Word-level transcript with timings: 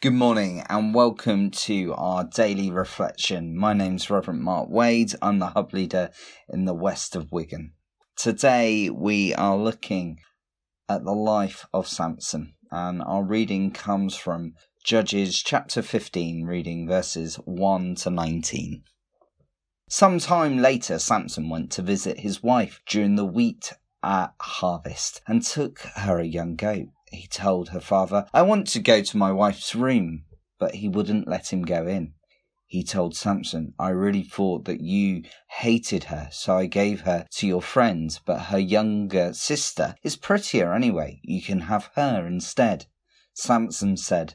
Good 0.00 0.12
morning 0.12 0.62
and 0.68 0.94
welcome 0.94 1.50
to 1.50 1.92
our 1.94 2.22
daily 2.22 2.70
reflection. 2.70 3.56
My 3.58 3.72
name's 3.72 4.08
Reverend 4.08 4.42
Mark 4.42 4.68
Wade. 4.70 5.12
I'm 5.20 5.40
the 5.40 5.48
hub 5.48 5.74
leader 5.74 6.10
in 6.48 6.66
the 6.66 6.72
west 6.72 7.16
of 7.16 7.32
Wigan. 7.32 7.72
Today 8.14 8.90
we 8.90 9.34
are 9.34 9.56
looking 9.56 10.20
at 10.88 11.02
the 11.02 11.10
life 11.10 11.66
of 11.74 11.88
Samson 11.88 12.54
and 12.70 13.02
our 13.02 13.24
reading 13.24 13.72
comes 13.72 14.14
from 14.14 14.52
Judges 14.84 15.42
chapter 15.42 15.82
15, 15.82 16.44
reading 16.44 16.86
verses 16.86 17.34
1 17.44 17.96
to 17.96 18.10
19. 18.10 18.84
Some 19.88 20.20
time 20.20 20.58
later, 20.58 21.00
Samson 21.00 21.50
went 21.50 21.72
to 21.72 21.82
visit 21.82 22.20
his 22.20 22.40
wife 22.40 22.80
during 22.86 23.16
the 23.16 23.26
wheat 23.26 23.72
at 24.04 24.32
harvest 24.38 25.22
and 25.26 25.42
took 25.42 25.80
her 25.96 26.20
a 26.20 26.24
young 26.24 26.54
goat 26.54 26.86
he 27.12 27.26
told 27.26 27.70
her 27.70 27.80
father, 27.80 28.26
I 28.32 28.42
want 28.42 28.66
to 28.68 28.80
go 28.80 29.02
to 29.02 29.16
my 29.16 29.32
wife's 29.32 29.74
room, 29.74 30.24
but 30.58 30.76
he 30.76 30.88
wouldn't 30.88 31.28
let 31.28 31.52
him 31.52 31.62
go 31.62 31.86
in. 31.86 32.14
He 32.66 32.84
told 32.84 33.16
Samson, 33.16 33.72
I 33.78 33.88
really 33.88 34.22
thought 34.22 34.66
that 34.66 34.82
you 34.82 35.22
hated 35.48 36.04
her, 36.04 36.28
so 36.30 36.54
I 36.54 36.66
gave 36.66 37.00
her 37.00 37.26
to 37.36 37.46
your 37.46 37.62
friends, 37.62 38.20
but 38.24 38.52
her 38.52 38.58
younger 38.58 39.32
sister 39.32 39.94
is 40.02 40.16
prettier 40.16 40.74
anyway. 40.74 41.20
You 41.24 41.40
can 41.40 41.60
have 41.60 41.90
her 41.96 42.26
instead. 42.26 42.84
Samson 43.32 43.96
said, 43.96 44.34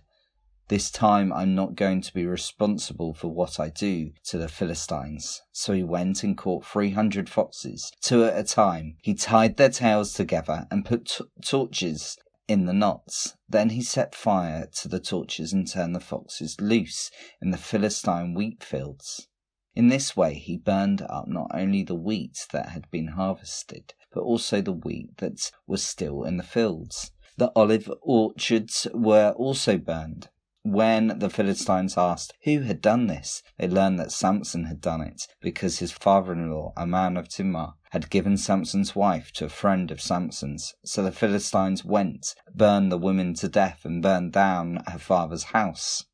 This 0.68 0.90
time 0.90 1.32
I'm 1.32 1.54
not 1.54 1.76
going 1.76 2.02
to 2.02 2.14
be 2.14 2.26
responsible 2.26 3.14
for 3.14 3.28
what 3.28 3.60
I 3.60 3.70
do 3.70 4.14
to 4.26 4.40
the 4.40 4.48
Philistines. 4.48 5.44
So 5.52 5.74
he 5.74 5.84
went 5.84 6.24
and 6.24 6.36
caught 6.36 6.66
three 6.66 6.90
hundred 6.90 7.30
foxes, 7.30 7.92
two 8.02 8.24
at 8.26 8.36
a 8.36 8.44
time. 8.44 8.96
He 9.04 9.14
tied 9.14 9.58
their 9.58 9.70
tails 9.70 10.12
together 10.14 10.66
and 10.72 10.86
put 10.86 11.06
t- 11.06 11.26
torches 11.46 12.18
in 12.48 12.66
the 12.66 12.74
knots. 12.74 13.36
Then 13.48 13.70
he 13.70 13.82
set 13.82 14.14
fire 14.14 14.68
to 14.82 14.88
the 14.88 15.00
torches 15.00 15.54
and 15.54 15.68
turned 15.68 15.96
the 15.96 16.00
foxes 16.00 16.60
loose 16.60 17.10
in 17.42 17.52
the 17.52 17.58
Philistine 17.58 18.34
wheat 18.34 18.64
fields. 18.64 19.28
In 19.76 19.88
this 19.88 20.16
way 20.16 20.36
he 20.36 20.58
burned 20.58 21.02
up 21.04 21.28
not 21.28 21.50
only 21.54 21.84
the 21.84 21.96
wheat 21.96 22.46
that 22.52 22.70
had 22.70 22.90
been 22.92 23.10
harvested, 23.10 23.94
but 24.14 24.22
also 24.22 24.62
the 24.62 24.72
wheat 24.72 25.18
that 25.18 25.52
was 25.66 25.84
still 25.84 26.24
in 26.24 26.38
the 26.38 26.44
fields. 26.44 27.12
The 27.38 27.52
olive 27.56 27.90
orchards 28.02 28.88
were 28.94 29.32
also 29.32 29.78
burned. 29.78 30.30
When 30.66 31.20
the 31.20 31.30
Philistines 31.30 31.98
asked 31.98 32.36
who 32.44 32.62
had 32.62 32.80
done 32.80 33.08
this, 33.08 33.44
they 33.58 33.68
learned 33.68 34.00
that 34.00 34.14
Samson 34.14 34.64
had 34.64 34.80
done 34.80 35.02
it 35.02 35.28
because 35.42 35.80
his 35.80 35.92
father 35.92 36.32
in 36.32 36.50
law, 36.50 36.72
a 36.78 36.88
man 36.88 37.18
of 37.18 37.28
Timnah, 37.28 37.74
had 37.92 38.10
given 38.10 38.38
Samson's 38.38 38.96
wife 38.96 39.34
to 39.34 39.46
a 39.46 39.50
friend 39.50 39.92
of 39.92 40.00
Samson's. 40.00 40.74
So 40.86 41.04
the 41.04 41.12
Philistines 41.12 41.84
went, 41.84 42.34
burned 42.56 42.94
the 42.94 42.98
woman 42.98 43.34
to 43.36 43.50
death, 43.50 43.84
and 43.84 44.02
burned 44.02 44.32
down 44.32 44.82
her 44.88 45.00
father's 45.00 45.44
house. 45.52 46.06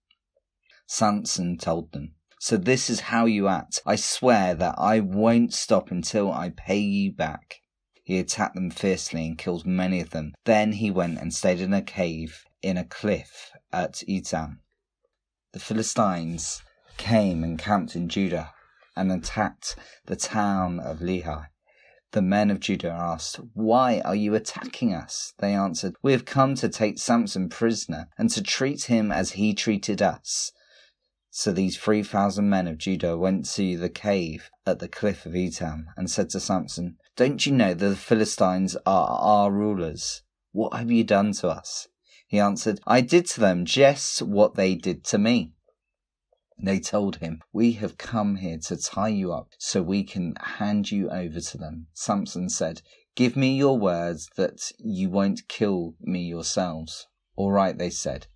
Samson 0.87 1.59
told 1.59 1.91
them, 1.91 2.15
So 2.39 2.57
this 2.57 2.89
is 2.89 3.01
how 3.01 3.25
you 3.25 3.47
act. 3.47 3.83
I 3.85 3.97
swear 3.97 4.55
that 4.55 4.73
I 4.79 4.99
won't 4.99 5.53
stop 5.53 5.91
until 5.91 6.33
I 6.33 6.49
pay 6.49 6.79
you 6.79 7.13
back. 7.13 7.61
He 8.03 8.17
attacked 8.17 8.55
them 8.55 8.71
fiercely 8.71 9.27
and 9.27 9.37
killed 9.37 9.67
many 9.67 10.01
of 10.01 10.09
them. 10.09 10.33
Then 10.45 10.71
he 10.71 10.89
went 10.89 11.19
and 11.19 11.31
stayed 11.31 11.61
in 11.61 11.71
a 11.71 11.83
cave 11.83 12.45
in 12.63 12.77
a 12.77 12.83
cliff 12.83 13.51
at 13.71 14.03
Etam. 14.07 14.59
The 15.53 15.59
Philistines 15.59 16.61
came 16.97 17.43
and 17.43 17.57
camped 17.57 17.95
in 17.95 18.09
Judah 18.09 18.53
and 18.95 19.11
attacked 19.11 19.75
the 20.05 20.15
town 20.15 20.79
of 20.79 20.99
Lehi. 20.99 21.47
The 22.11 22.21
men 22.21 22.49
of 22.49 22.59
Judah 22.59 22.89
asked, 22.89 23.39
Why 23.53 24.01
are 24.01 24.15
you 24.15 24.33
attacking 24.33 24.93
us? 24.93 25.33
They 25.37 25.53
answered, 25.53 25.95
We 26.01 26.11
have 26.11 26.25
come 26.25 26.55
to 26.55 26.67
take 26.67 26.97
Samson 26.97 27.49
prisoner 27.49 28.09
and 28.17 28.29
to 28.31 28.41
treat 28.41 28.85
him 28.85 29.11
as 29.11 29.31
he 29.31 29.53
treated 29.53 30.01
us. 30.01 30.51
So 31.29 31.51
these 31.51 31.77
three 31.77 32.01
thousand 32.01 32.49
men 32.49 32.67
of 32.67 32.79
Judah 32.79 33.15
went 33.15 33.45
to 33.51 33.77
the 33.77 33.89
cave 33.89 34.49
at 34.65 34.79
the 34.79 34.87
cliff 34.87 35.27
of 35.27 35.33
Etam 35.33 35.85
and 35.95 36.09
said 36.09 36.31
to 36.31 36.39
Samson, 36.39 36.97
Don't 37.15 37.45
you 37.45 37.51
know 37.51 37.75
that 37.75 37.87
the 37.87 37.95
Philistines 37.95 38.75
are 38.87 39.07
our 39.09 39.51
rulers? 39.51 40.23
What 40.51 40.73
have 40.73 40.89
you 40.89 41.03
done 41.03 41.33
to 41.33 41.49
us? 41.49 41.87
He 42.29 42.39
answered, 42.39 42.79
I 42.85 43.01
did 43.01 43.25
to 43.29 43.39
them 43.39 43.65
just 43.65 44.21
what 44.21 44.53
they 44.53 44.75
did 44.75 45.03
to 45.05 45.17
me. 45.17 45.53
They 46.61 46.79
told 46.79 47.15
him, 47.15 47.41
We 47.51 47.71
have 47.73 47.97
come 47.97 48.35
here 48.35 48.59
to 48.67 48.77
tie 48.77 49.07
you 49.07 49.33
up 49.33 49.53
so 49.57 49.81
we 49.81 50.03
can 50.03 50.35
hand 50.39 50.91
you 50.91 51.09
over 51.09 51.41
to 51.41 51.57
them. 51.57 51.87
Samson 51.95 52.49
said, 52.49 52.83
Give 53.15 53.35
me 53.35 53.57
your 53.57 53.79
words 53.79 54.29
that 54.35 54.71
you 54.77 55.09
won't 55.09 55.47
kill 55.47 55.95
me 55.99 56.21
yourselves. 56.21 57.07
All 57.35 57.51
right, 57.51 57.75
they 57.75 57.89
said. 57.89 58.27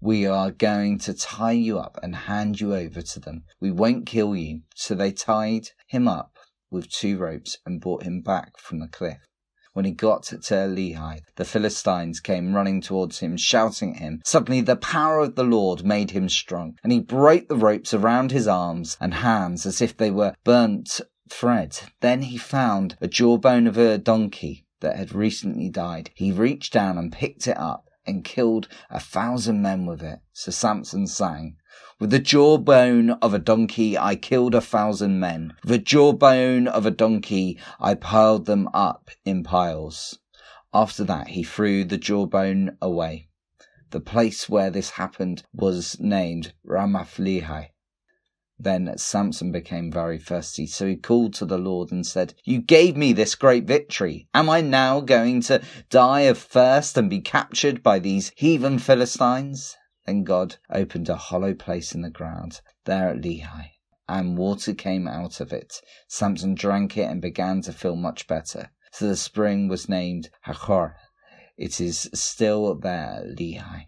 We 0.00 0.26
are 0.26 0.50
going 0.50 0.98
to 1.00 1.14
tie 1.14 1.52
you 1.52 1.78
up 1.78 2.00
and 2.02 2.16
hand 2.16 2.60
you 2.60 2.74
over 2.74 3.00
to 3.00 3.20
them. 3.20 3.44
We 3.60 3.70
won't 3.70 4.06
kill 4.06 4.34
you. 4.34 4.62
So 4.74 4.96
they 4.96 5.12
tied 5.12 5.68
him 5.86 6.08
up 6.08 6.36
with 6.68 6.90
two 6.90 7.16
ropes 7.16 7.58
and 7.64 7.80
brought 7.80 8.02
him 8.02 8.22
back 8.22 8.58
from 8.58 8.80
the 8.80 8.88
cliff. 8.88 9.29
When 9.72 9.84
he 9.84 9.92
got 9.92 10.24
to 10.24 10.36
Lehi, 10.36 11.20
the 11.36 11.44
Philistines 11.44 12.18
came 12.18 12.54
running 12.54 12.80
towards 12.80 13.20
him, 13.20 13.36
shouting 13.36 13.94
at 13.94 14.02
him. 14.02 14.20
Suddenly 14.24 14.62
the 14.62 14.76
power 14.76 15.20
of 15.20 15.36
the 15.36 15.44
Lord 15.44 15.84
made 15.84 16.10
him 16.10 16.28
strong, 16.28 16.76
and 16.82 16.92
he 16.92 17.00
broke 17.00 17.48
the 17.48 17.56
ropes 17.56 17.94
around 17.94 18.32
his 18.32 18.48
arms 18.48 18.96
and 19.00 19.14
hands 19.14 19.66
as 19.66 19.80
if 19.80 19.96
they 19.96 20.10
were 20.10 20.34
burnt 20.44 21.00
thread. 21.28 21.78
Then 22.00 22.22
he 22.22 22.36
found 22.36 22.96
a 23.00 23.06
jawbone 23.06 23.68
of 23.68 23.78
a 23.78 23.96
donkey 23.96 24.66
that 24.80 24.96
had 24.96 25.14
recently 25.14 25.68
died. 25.68 26.10
He 26.14 26.32
reached 26.32 26.72
down 26.72 26.98
and 26.98 27.12
picked 27.12 27.46
it 27.46 27.56
up 27.56 27.88
and 28.06 28.24
killed 28.24 28.66
a 28.90 28.98
thousand 28.98 29.62
men 29.62 29.86
with 29.86 30.02
it. 30.02 30.18
So 30.32 30.50
Samson 30.50 31.06
sang, 31.06 31.56
with 31.98 32.10
the 32.10 32.18
jawbone 32.18 33.10
of 33.10 33.34
a 33.34 33.38
donkey 33.38 33.96
I 33.98 34.16
killed 34.16 34.54
a 34.54 34.60
thousand 34.60 35.20
men. 35.20 35.54
With 35.62 35.70
the 35.70 35.78
jawbone 35.78 36.66
of 36.66 36.86
a 36.86 36.90
donkey 36.90 37.58
I 37.78 37.94
piled 37.94 38.46
them 38.46 38.68
up 38.72 39.10
in 39.24 39.42
piles. 39.42 40.18
After 40.72 41.04
that 41.04 41.28
he 41.28 41.42
threw 41.42 41.84
the 41.84 41.98
jawbone 41.98 42.76
away. 42.80 43.28
The 43.90 44.00
place 44.00 44.48
where 44.48 44.70
this 44.70 44.90
happened 44.90 45.42
was 45.52 45.98
named 46.00 46.54
Ramath 46.64 47.18
Lehi. 47.18 47.68
Then 48.62 48.92
Samson 48.98 49.52
became 49.52 49.90
very 49.90 50.18
thirsty, 50.18 50.66
so 50.66 50.86
he 50.86 50.94
called 50.94 51.32
to 51.34 51.46
the 51.46 51.56
Lord 51.56 51.90
and 51.90 52.06
said, 52.06 52.34
You 52.44 52.60
gave 52.60 52.94
me 52.94 53.14
this 53.14 53.34
great 53.34 53.64
victory. 53.64 54.28
Am 54.34 54.50
I 54.50 54.60
now 54.60 55.00
going 55.00 55.40
to 55.42 55.62
die 55.88 56.20
of 56.22 56.36
thirst 56.36 56.98
and 56.98 57.08
be 57.08 57.20
captured 57.20 57.82
by 57.82 57.98
these 57.98 58.32
heathen 58.36 58.78
Philistines? 58.78 59.76
Then 60.10 60.24
God 60.24 60.56
opened 60.68 61.08
a 61.08 61.14
hollow 61.14 61.54
place 61.54 61.94
in 61.94 62.02
the 62.02 62.10
ground 62.10 62.62
there 62.84 63.10
at 63.10 63.18
Lehi, 63.18 63.74
and 64.08 64.36
water 64.36 64.74
came 64.74 65.06
out 65.06 65.40
of 65.40 65.52
it. 65.52 65.80
Samson 66.08 66.56
drank 66.56 66.98
it 66.98 67.08
and 67.08 67.22
began 67.22 67.62
to 67.62 67.72
feel 67.72 67.94
much 67.94 68.26
better. 68.26 68.72
So 68.90 69.06
the 69.06 69.14
spring 69.14 69.68
was 69.68 69.88
named 69.88 70.30
Hakkore. 70.46 70.94
It 71.56 71.80
is 71.80 72.10
still 72.12 72.74
there, 72.74 73.22
Lehi. 73.24 73.86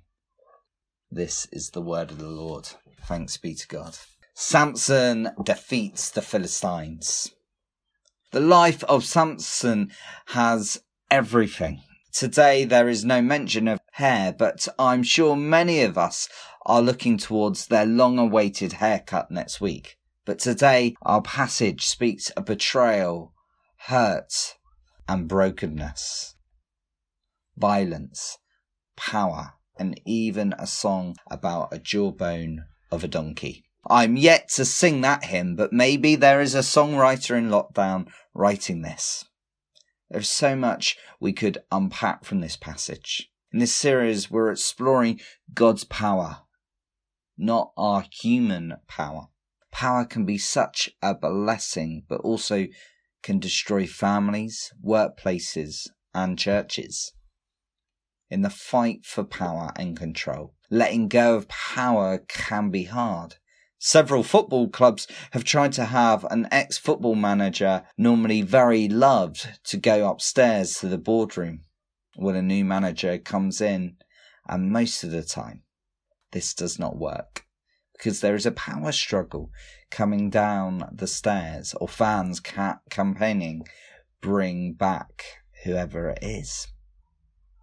This 1.11 1.49
is 1.50 1.71
the 1.71 1.82
word 1.82 2.12
of 2.12 2.19
the 2.19 2.28
Lord. 2.28 2.69
Thanks 3.05 3.37
be 3.37 3.56
to 3.56 3.66
God. 3.66 3.99
Samson 4.32 5.31
defeats 5.43 6.09
the 6.09 6.22
Philistines. 6.22 7.32
The 8.31 8.38
life 8.38 8.84
of 8.84 9.05
Samson 9.05 9.91
has 10.27 10.84
everything. 11.11 11.82
Today 12.12 12.65
there 12.65 12.91
is 12.91 13.06
no 13.06 13.23
mention 13.23 13.67
of 13.67 13.81
hair, 13.93 14.33
but 14.33 14.69
I'm 14.78 15.03
sure 15.03 15.34
many 15.34 15.81
of 15.83 15.97
us 15.97 16.28
are 16.67 16.83
looking 16.83 17.17
towards 17.17 17.67
their 17.67 17.87
long 17.87 18.19
awaited 18.19 18.75
haircut 18.75 19.31
next 19.31 19.61
week. 19.61 19.97
But 20.27 20.39
today 20.39 20.95
our 21.03 21.23
passage 21.23 21.87
speaks 21.87 22.28
of 22.31 22.45
betrayal, 22.45 23.33
hurt, 23.87 24.56
and 25.09 25.27
brokenness, 25.27 26.37
violence, 27.56 28.37
power, 28.94 29.55
and 29.79 29.99
even 30.05 30.55
a 30.59 30.67
song 30.67 31.17
about 31.31 31.73
a 31.73 31.79
jawbone 31.79 32.67
of 32.91 33.03
a 33.03 33.09
donkey. 33.09 33.64
I'm 33.88 34.17
yet 34.17 34.49
to 34.50 34.64
sing 34.64 35.00
that 35.00 35.25
hymn, 35.25 35.56
but 35.56 35.73
maybe 35.73 36.14
there 36.14 36.41
is 36.41 36.55
a 36.55 36.59
songwriter 36.59 37.37
in 37.37 37.49
lockdown 37.49 38.09
writing 38.35 38.82
this. 38.82 39.25
There's 40.12 40.29
so 40.29 40.55
much 40.55 40.99
we 41.20 41.32
could 41.32 41.64
unpack 41.73 42.26
from 42.26 42.43
this 42.43 42.59
passage. 42.59 43.31
In 43.50 43.61
this 43.61 43.75
series, 43.75 44.31
we're 44.31 44.50
exploring 44.50 45.20
God's 45.55 45.85
power, 45.85 46.43
not 47.38 47.73
our 47.79 48.05
human 48.12 48.75
power. 48.87 49.29
Power 49.70 50.05
can 50.05 50.26
be 50.26 50.37
such 50.37 50.91
a 51.00 51.14
blessing, 51.14 52.05
but 52.11 52.20
also 52.20 52.67
can 53.23 53.38
destroy 53.38 53.87
families, 53.87 54.70
workplaces, 54.85 55.88
and 56.12 56.38
churches. 56.38 57.14
In 58.29 58.43
the 58.43 58.50
fight 58.50 59.06
for 59.06 59.25
power 59.25 59.73
and 59.76 59.97
control, 59.97 60.55
letting 60.70 61.09
go 61.09 61.37
of 61.37 61.49
power 61.49 62.19
can 62.19 62.69
be 62.69 62.85
hard. 62.85 63.37
Several 63.84 64.23
football 64.23 64.69
clubs 64.69 65.08
have 65.32 65.43
tried 65.43 65.73
to 65.73 65.87
have 65.87 66.25
an 66.31 66.46
ex 66.52 66.79
football 66.79 67.17
manager, 67.17 67.82
normally 67.99 68.40
very 68.40 68.88
loved, 68.88 69.58
to 69.64 69.76
go 69.76 70.08
upstairs 70.08 70.79
to 70.79 70.87
the 70.87 70.99
boardroom 70.99 71.64
when 72.14 72.37
a 72.37 72.43
new 72.43 72.64
manager 72.64 73.19
comes 73.19 73.61
in, 73.61 73.96
and 74.46 74.70
most 74.70 75.02
of 75.02 75.11
the 75.11 75.25
time, 75.25 75.64
this 76.31 76.55
does 76.55 76.79
not 76.79 76.96
work 76.96 77.44
because 77.93 78.20
there 78.20 78.37
is 78.37 78.46
a 78.46 78.52
power 78.52 78.93
struggle 78.93 79.50
coming 79.90 80.31
down 80.31 80.88
the 80.93 81.08
stairs 81.08 81.75
or 81.81 81.88
fans 81.88 82.38
ca- 82.38 82.78
campaigning 82.88 83.64
bring 84.20 84.75
back 84.75 85.25
whoever 85.64 86.11
it 86.11 86.20
is. 86.23 86.69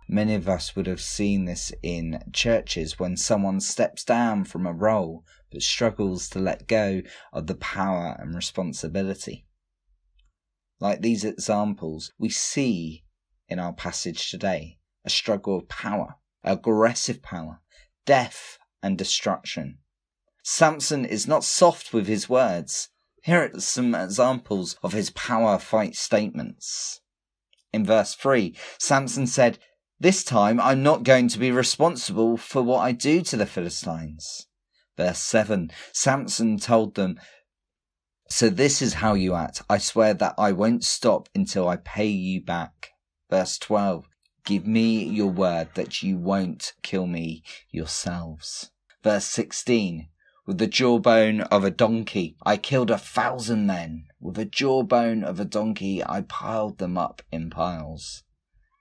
Many 0.10 0.36
of 0.36 0.50
us 0.50 0.76
would 0.76 0.88
have 0.88 1.00
seen 1.00 1.46
this 1.46 1.72
in 1.82 2.22
churches 2.34 3.00
when 3.00 3.16
someone 3.16 3.62
steps 3.62 4.04
down 4.04 4.44
from 4.44 4.68
a 4.68 4.74
role 4.74 5.24
but 5.52 5.62
struggles 5.62 6.30
to 6.30 6.40
let 6.40 6.68
go 6.68 7.02
of 7.34 7.48
the 7.48 7.56
power 7.56 8.16
and 8.20 8.36
responsibility. 8.36 9.46
Like 10.80 11.02
these 11.02 11.26
examples, 11.26 12.14
we 12.18 12.30
see 12.30 13.04
in 13.48 13.60
our 13.60 13.74
passage 13.74 14.30
today 14.30 14.80
a 15.04 15.10
struggle 15.10 15.58
of 15.58 15.68
power, 15.68 16.16
aggressive 16.44 17.22
power, 17.22 17.62
death 18.06 18.58
and 18.82 18.98
destruction. 18.98 19.80
Samson 20.44 21.06
is 21.06 21.28
not 21.28 21.44
soft 21.44 21.94
with 21.94 22.08
his 22.08 22.30
words. 22.30 22.90
Here 23.24 23.52
are 23.54 23.60
some 23.60 23.94
examples 23.94 24.78
of 24.82 24.94
his 24.94 25.10
power 25.12 25.60
fight 25.60 25.96
statements. 25.96 27.02
In 27.74 27.86
verse 27.86 28.16
3, 28.16 28.56
Samson 28.80 29.28
said, 29.28 29.60
This 30.00 30.24
time 30.24 30.60
I'm 30.60 30.82
not 30.82 31.04
going 31.04 31.28
to 31.30 31.40
be 31.40 31.52
responsible 31.52 32.38
for 32.38 32.62
what 32.62 32.80
I 32.80 32.94
do 32.94 33.22
to 33.22 33.38
the 33.38 33.46
Philistines. 33.46 34.48
Verse 35.00 35.20
7, 35.20 35.72
Samson 35.94 36.58
told 36.60 36.96
them, 36.96 37.22
So 38.28 38.50
this 38.50 38.82
is 38.82 38.96
how 38.96 39.14
you 39.14 39.34
act. 39.34 39.62
I 39.70 39.78
swear 39.78 40.14
that 40.16 40.36
I 40.38 40.52
won't 40.52 40.84
stop 40.84 41.30
until 41.34 41.70
I 41.70 41.78
pay 41.78 42.08
you 42.08 42.42
back. 42.44 42.90
Verse 43.30 43.58
12, 43.60 44.10
Give 44.44 44.68
me 44.68 45.06
your 45.06 45.32
word 45.32 45.70
that 45.76 46.04
you 46.04 46.18
won't 46.18 46.74
kill 46.84 47.08
me 47.08 47.44
yourselves. 47.72 48.72
Verse 49.02 49.24
16, 49.24 50.10
with 50.46 50.58
the 50.58 50.68
jawbone 50.68 51.42
of 51.44 51.64
a 51.64 51.72
donkey, 51.72 52.36
I 52.46 52.58
killed 52.58 52.92
a 52.92 52.98
thousand 52.98 53.68
men. 53.68 54.08
With 54.20 54.36
the 54.36 54.44
jawbone 54.44 55.24
of 55.24 55.40
a 55.40 55.46
donkey, 55.46 56.04
I 56.06 56.24
piled 56.24 56.78
them 56.78 56.98
up 56.98 57.22
in 57.32 57.50
piles. 57.50 58.24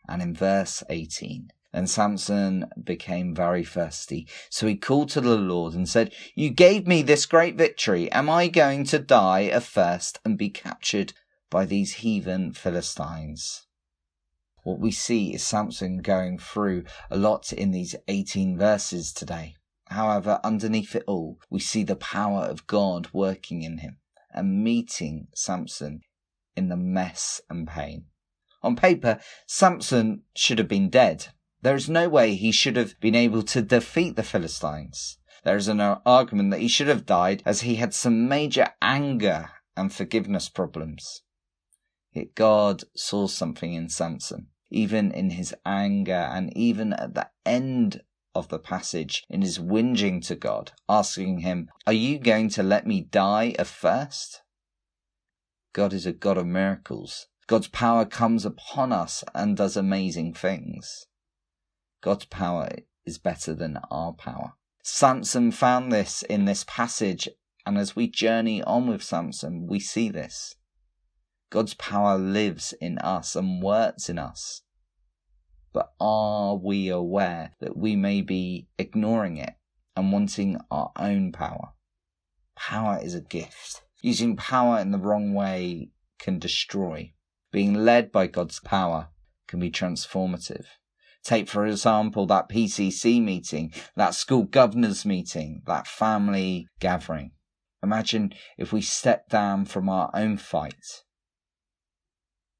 And 0.08 0.20
in 0.20 0.34
verse 0.34 0.82
18, 0.90 1.52
and 1.78 1.88
Samson 1.88 2.68
became 2.82 3.36
very 3.36 3.62
thirsty. 3.62 4.26
So 4.50 4.66
he 4.66 4.74
called 4.74 5.10
to 5.10 5.20
the 5.20 5.36
Lord 5.36 5.74
and 5.74 5.88
said, 5.88 6.12
You 6.34 6.50
gave 6.50 6.88
me 6.88 7.02
this 7.02 7.24
great 7.24 7.54
victory. 7.54 8.10
Am 8.10 8.28
I 8.28 8.48
going 8.48 8.82
to 8.86 8.98
die 8.98 9.42
of 9.52 9.64
thirst 9.64 10.18
and 10.24 10.36
be 10.36 10.50
captured 10.50 11.12
by 11.50 11.66
these 11.66 12.02
heathen 12.02 12.52
Philistines? 12.52 13.68
What 14.64 14.80
we 14.80 14.90
see 14.90 15.32
is 15.32 15.44
Samson 15.44 15.98
going 15.98 16.38
through 16.38 16.82
a 17.12 17.16
lot 17.16 17.52
in 17.52 17.70
these 17.70 17.94
18 18.08 18.58
verses 18.58 19.12
today. 19.12 19.54
However, 19.86 20.40
underneath 20.42 20.96
it 20.96 21.04
all, 21.06 21.38
we 21.48 21.60
see 21.60 21.84
the 21.84 21.94
power 21.94 22.40
of 22.40 22.66
God 22.66 23.08
working 23.12 23.62
in 23.62 23.78
him 23.78 23.98
and 24.32 24.64
meeting 24.64 25.28
Samson 25.32 26.00
in 26.56 26.70
the 26.70 26.76
mess 26.76 27.40
and 27.48 27.68
pain. 27.68 28.06
On 28.64 28.74
paper, 28.74 29.20
Samson 29.46 30.24
should 30.34 30.58
have 30.58 30.66
been 30.66 30.90
dead. 30.90 31.28
There 31.62 31.74
is 31.74 31.88
no 31.88 32.08
way 32.08 32.34
he 32.34 32.52
should 32.52 32.76
have 32.76 32.98
been 33.00 33.16
able 33.16 33.42
to 33.42 33.62
defeat 33.62 34.14
the 34.14 34.22
Philistines. 34.22 35.18
There 35.44 35.56
is 35.56 35.68
an 35.68 35.80
argument 35.80 36.50
that 36.52 36.60
he 36.60 36.68
should 36.68 36.88
have 36.88 37.06
died 37.06 37.42
as 37.44 37.62
he 37.62 37.76
had 37.76 37.94
some 37.94 38.28
major 38.28 38.68
anger 38.80 39.50
and 39.76 39.92
forgiveness 39.92 40.48
problems. 40.48 41.22
Yet 42.12 42.34
God 42.34 42.84
saw 42.96 43.26
something 43.26 43.72
in 43.74 43.88
Samson, 43.88 44.48
even 44.70 45.10
in 45.10 45.30
his 45.30 45.54
anger 45.64 46.12
and 46.32 46.56
even 46.56 46.92
at 46.92 47.14
the 47.14 47.30
end 47.44 48.02
of 48.34 48.48
the 48.48 48.58
passage 48.58 49.24
in 49.28 49.42
his 49.42 49.58
whinging 49.58 50.24
to 50.26 50.36
God, 50.36 50.72
asking 50.88 51.38
him, 51.38 51.70
Are 51.86 51.92
you 51.92 52.18
going 52.18 52.50
to 52.50 52.62
let 52.62 52.86
me 52.86 53.00
die 53.00 53.54
of 53.58 53.68
thirst? 53.68 54.42
God 55.72 55.92
is 55.92 56.06
a 56.06 56.12
God 56.12 56.38
of 56.38 56.46
miracles. 56.46 57.26
God's 57.46 57.68
power 57.68 58.04
comes 58.04 58.44
upon 58.44 58.92
us 58.92 59.24
and 59.34 59.56
does 59.56 59.76
amazing 59.76 60.34
things. 60.34 61.06
God's 62.00 62.26
power 62.26 62.68
is 63.04 63.18
better 63.18 63.54
than 63.54 63.78
our 63.90 64.12
power. 64.12 64.52
Samson 64.82 65.50
found 65.50 65.92
this 65.92 66.22
in 66.22 66.44
this 66.44 66.64
passage, 66.66 67.28
and 67.66 67.76
as 67.76 67.96
we 67.96 68.08
journey 68.08 68.62
on 68.62 68.88
with 68.88 69.02
Samson, 69.02 69.66
we 69.66 69.80
see 69.80 70.08
this. 70.08 70.54
God's 71.50 71.74
power 71.74 72.18
lives 72.18 72.74
in 72.80 72.98
us 72.98 73.34
and 73.34 73.62
works 73.62 74.08
in 74.08 74.18
us 74.18 74.62
but 75.72 75.92
are 76.00 76.56
we 76.56 76.88
aware 76.88 77.54
that 77.60 77.76
we 77.76 77.94
may 77.94 78.20
be 78.20 78.66
ignoring 78.78 79.36
it 79.36 79.54
and 79.94 80.12
wanting 80.12 80.58
our 80.70 80.90
own 80.96 81.30
power? 81.30 81.72
Power 82.56 82.98
is 83.00 83.14
a 83.14 83.20
gift. 83.20 83.82
Using 84.02 84.36
power 84.36 84.80
in 84.80 84.90
the 84.90 84.98
wrong 84.98 85.34
way 85.34 85.90
can 86.18 86.38
destroy. 86.38 87.12
Being 87.52 87.74
led 87.74 88.10
by 88.10 88.26
God's 88.26 88.60
power 88.60 89.10
can 89.46 89.60
be 89.60 89.70
transformative. 89.70 90.66
Take, 91.28 91.50
for 91.50 91.66
example, 91.66 92.24
that 92.28 92.48
PCC 92.48 93.22
meeting, 93.22 93.70
that 93.96 94.14
school 94.14 94.44
governors 94.44 95.04
meeting, 95.04 95.60
that 95.66 95.86
family 95.86 96.66
gathering. 96.80 97.32
Imagine 97.82 98.32
if 98.56 98.72
we 98.72 98.80
step 98.80 99.28
down 99.28 99.66
from 99.66 99.90
our 99.90 100.10
own 100.14 100.38
fight 100.38 101.02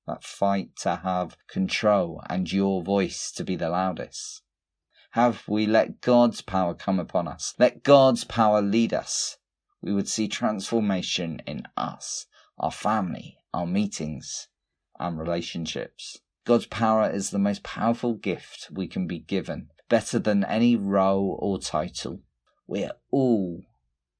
that 0.08 0.24
fight 0.24 0.74
to 0.74 0.96
have 0.96 1.36
control 1.48 2.22
and 2.28 2.52
your 2.52 2.82
voice 2.82 3.30
to 3.30 3.44
be 3.44 3.54
the 3.56 3.68
loudest? 3.68 4.42
Have 5.12 5.42
we 5.46 5.66
let 5.66 6.00
God's 6.00 6.40
power 6.40 6.74
come 6.74 6.98
upon 6.98 7.28
us? 7.28 7.54
Let 7.58 7.82
God's 7.82 8.24
power 8.24 8.60
lead 8.60 8.92
us. 8.92 9.36
We 9.80 9.92
would 9.92 10.08
see 10.08 10.26
transformation 10.28 11.40
in 11.46 11.62
us, 11.76 12.26
our 12.58 12.72
family, 12.72 13.38
our 13.54 13.66
meetings, 13.66 14.48
and 14.98 15.18
relationships. 15.18 16.18
God's 16.48 16.64
power 16.64 17.10
is 17.10 17.28
the 17.28 17.38
most 17.38 17.62
powerful 17.62 18.14
gift 18.14 18.68
we 18.72 18.88
can 18.88 19.06
be 19.06 19.18
given, 19.18 19.68
better 19.90 20.18
than 20.18 20.44
any 20.44 20.76
role 20.76 21.38
or 21.42 21.58
title. 21.58 22.22
We 22.66 22.84
are 22.84 22.94
all 23.10 23.64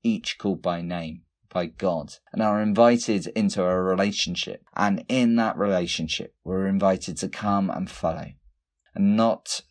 each 0.02 0.36
called 0.36 0.60
by 0.60 0.82
name 0.82 1.22
by 1.48 1.64
God 1.64 2.16
and 2.30 2.42
are 2.42 2.60
invited 2.60 3.28
into 3.28 3.64
a 3.64 3.80
relationship. 3.80 4.62
And 4.76 5.06
in 5.08 5.36
that 5.36 5.56
relationship, 5.56 6.34
we're 6.44 6.66
invited 6.66 7.16
to 7.16 7.30
come 7.30 7.70
and 7.70 7.90
follow 7.90 8.32
and 8.94 9.16
not 9.16 9.62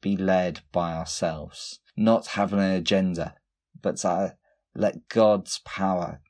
be 0.00 0.16
led 0.16 0.60
by 0.72 0.94
ourselves, 0.94 1.80
not 1.94 2.28
have 2.28 2.54
an 2.54 2.60
agenda, 2.60 3.34
but 3.82 3.98
to 3.98 4.36
let 4.74 5.08
God's 5.08 5.60
power 5.66 6.22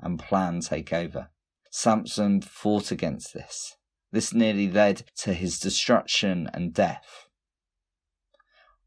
and 0.00 0.18
plan 0.18 0.62
take 0.62 0.92
over. 0.92 1.28
Samson 1.70 2.40
fought 2.40 2.90
against 2.90 3.34
this. 3.34 3.76
This 4.14 4.32
nearly 4.32 4.70
led 4.70 5.10
to 5.22 5.34
his 5.34 5.58
destruction 5.58 6.48
and 6.54 6.72
death. 6.72 7.26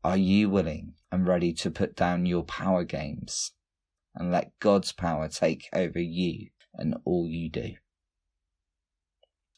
Are 0.02 0.16
you 0.16 0.50
willing 0.50 0.94
and 1.12 1.28
ready 1.28 1.52
to 1.52 1.70
put 1.70 1.98
down 1.98 2.26
your 2.26 2.44
power 2.44 2.86
games 2.86 3.52
and 4.16 4.32
let 4.32 4.58
God's 4.62 4.94
power 4.94 5.28
take 5.28 5.68
over 5.74 6.00
you 6.00 6.48
and 6.74 6.96
all 7.04 7.28
you 7.28 7.50
do. 7.50 7.74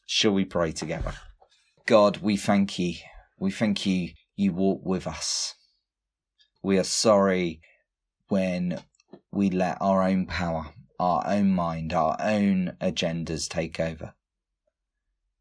Shall 0.06 0.32
we 0.32 0.44
pray 0.44 0.72
together? 0.72 1.14
God, 1.86 2.16
we 2.16 2.36
thank 2.36 2.76
you. 2.76 2.94
We 3.38 3.52
thank 3.52 3.86
you, 3.86 4.10
you 4.34 4.52
walk 4.52 4.80
with 4.84 5.06
us. 5.06 5.54
We 6.64 6.80
are 6.80 6.84
sorry 6.84 7.60
when 8.26 8.82
we 9.30 9.50
let 9.50 9.78
our 9.80 10.02
own 10.02 10.26
power, 10.26 10.74
our 10.98 11.22
own 11.28 11.52
mind, 11.52 11.92
our 11.92 12.16
own 12.18 12.76
agendas 12.80 13.48
take 13.48 13.78
over. 13.78 14.14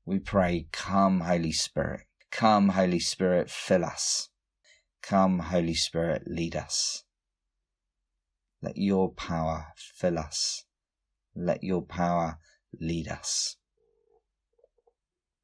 We 0.09 0.17
pray, 0.17 0.65
come, 0.71 1.19
Holy 1.19 1.51
Spirit. 1.51 2.07
Come, 2.31 2.69
Holy 2.69 2.97
Spirit, 2.99 3.47
fill 3.51 3.85
us. 3.85 4.29
Come, 5.03 5.37
Holy 5.37 5.75
Spirit, 5.75 6.23
lead 6.25 6.55
us. 6.55 7.03
Let 8.59 8.75
your 8.75 9.11
power 9.11 9.67
fill 9.77 10.17
us. 10.17 10.65
Let 11.35 11.63
your 11.63 11.83
power 11.83 12.39
lead 12.81 13.07
us. 13.07 13.57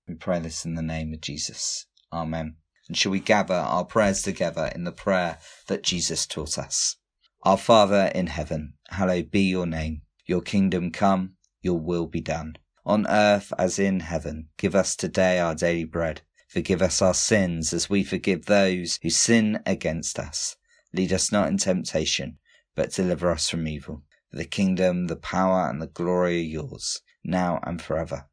We 0.07 0.15
pray 0.15 0.39
this 0.39 0.65
in 0.65 0.73
the 0.73 0.81
name 0.81 1.13
of 1.13 1.21
Jesus. 1.21 1.85
Amen. 2.11 2.55
And 2.87 2.97
shall 2.97 3.11
we 3.11 3.19
gather 3.19 3.53
our 3.53 3.85
prayers 3.85 4.23
together 4.23 4.71
in 4.73 4.83
the 4.83 4.91
prayer 4.91 5.37
that 5.67 5.83
Jesus 5.83 6.25
taught 6.25 6.57
us? 6.57 6.95
Our 7.43 7.57
Father 7.57 8.11
in 8.15 8.25
heaven, 8.25 8.73
hallowed 8.89 9.29
be 9.29 9.41
your 9.41 9.67
name. 9.67 10.01
Your 10.25 10.41
kingdom 10.41 10.89
come, 10.89 11.35
your 11.61 11.79
will 11.79 12.07
be 12.07 12.21
done. 12.21 12.57
On 12.85 13.07
earth 13.07 13.51
as 13.57 13.79
in 13.79 13.99
heaven, 14.01 14.49
give 14.57 14.75
us 14.75 14.95
today 14.95 15.39
our 15.39 15.55
daily 15.55 15.85
bread. 15.85 16.21
Forgive 16.47 16.81
us 16.81 17.01
our 17.01 17.13
sins 17.13 17.73
as 17.73 17.89
we 17.89 18.03
forgive 18.03 18.45
those 18.45 18.99
who 19.01 19.09
sin 19.09 19.61
against 19.65 20.19
us. 20.19 20.55
Lead 20.93 21.11
us 21.11 21.31
not 21.31 21.47
in 21.47 21.57
temptation 21.57 22.37
but 22.75 22.91
deliver 22.91 23.31
us 23.31 23.49
from 23.49 23.67
evil. 23.67 24.03
For 24.29 24.37
the 24.37 24.45
kingdom, 24.45 25.07
the 25.07 25.15
power, 25.15 25.69
and 25.69 25.81
the 25.81 25.87
glory 25.87 26.39
are 26.39 26.43
yours, 26.43 27.01
now 27.23 27.59
and 27.63 27.81
forever. 27.81 28.27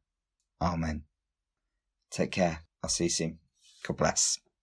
Amen. 0.61 1.03
Take 2.11 2.31
care. 2.31 2.59
I'll 2.83 2.89
see 2.89 3.05
you 3.05 3.09
soon. 3.09 3.39
God 3.87 3.97
bless. 3.97 4.39